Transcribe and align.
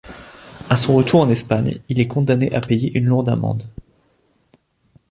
À 0.71 0.77
son 0.77 0.95
retour 0.95 1.19
en 1.19 1.29
Espagne, 1.29 1.79
il 1.87 1.99
est 1.99 2.07
condamné 2.07 2.51
à 2.55 2.59
payer 2.61 2.91
une 2.97 3.05
lourde 3.05 3.29
amende. 3.29 3.69